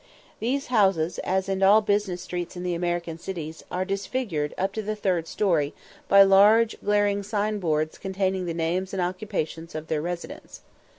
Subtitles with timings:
[0.39, 4.81] These houses, as in all business streets in the American cities, are disfigured, up to
[4.81, 5.75] the third story,
[6.07, 10.61] by large glaring sign boards containing the names and occupations of their residents.